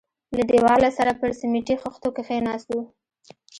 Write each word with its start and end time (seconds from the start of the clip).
له 0.37 0.43
دېواله 0.51 0.89
سره 0.97 1.11
پر 1.19 1.29
سميټي 1.39 1.75
خښتو 1.81 2.09
کښېناستو. 2.15 2.79